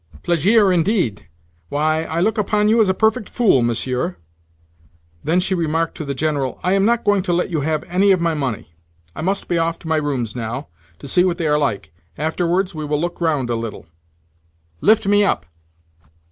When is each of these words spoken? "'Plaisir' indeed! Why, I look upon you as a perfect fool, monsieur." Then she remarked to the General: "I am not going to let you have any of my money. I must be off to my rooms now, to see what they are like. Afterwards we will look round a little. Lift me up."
"'Plaisir' 0.23 0.73
indeed! 0.73 1.27
Why, 1.69 2.05
I 2.05 2.21
look 2.21 2.39
upon 2.39 2.69
you 2.69 2.81
as 2.81 2.89
a 2.89 2.93
perfect 2.95 3.29
fool, 3.29 3.61
monsieur." 3.61 4.17
Then 5.23 5.39
she 5.39 5.53
remarked 5.53 5.93
to 5.97 6.05
the 6.05 6.15
General: 6.15 6.59
"I 6.63 6.73
am 6.73 6.85
not 6.85 7.03
going 7.03 7.21
to 7.21 7.31
let 7.31 7.51
you 7.51 7.61
have 7.61 7.83
any 7.83 8.11
of 8.11 8.19
my 8.19 8.33
money. 8.33 8.73
I 9.15 9.21
must 9.21 9.47
be 9.47 9.59
off 9.59 9.77
to 9.77 9.87
my 9.87 9.97
rooms 9.97 10.35
now, 10.35 10.69
to 10.97 11.07
see 11.07 11.23
what 11.23 11.37
they 11.37 11.45
are 11.45 11.59
like. 11.59 11.93
Afterwards 12.17 12.73
we 12.73 12.83
will 12.83 12.99
look 12.99 13.21
round 13.21 13.51
a 13.51 13.55
little. 13.55 13.85
Lift 14.81 15.05
me 15.05 15.23
up." 15.23 15.45